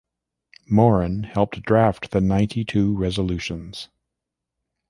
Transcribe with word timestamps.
Morin 0.67 1.21
helped 1.25 1.61
draft 1.61 2.09
the 2.09 2.19
Ninety-Two 2.21 2.97
Resolutions. 2.97 3.89